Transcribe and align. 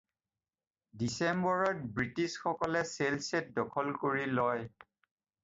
ডিচেম্বৰত 1.01 1.91
ব্ৰিটিছসকলে 1.99 2.81
চেলচেট 2.93 3.53
দখল 3.61 3.95
কৰি 4.01 4.27
লয়। 4.41 4.67